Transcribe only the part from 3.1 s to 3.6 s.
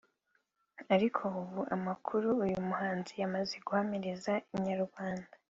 yamaze